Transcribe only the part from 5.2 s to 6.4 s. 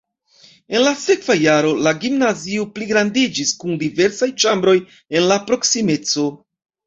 la proksimeco.